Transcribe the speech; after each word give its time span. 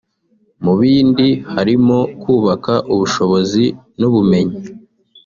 Mu 0.63 0.73
bindi 0.79 1.27
harimo 1.53 1.97
kubaka 2.21 2.73
ubushobozi 2.93 3.63
n’ubumenyi 3.99 4.57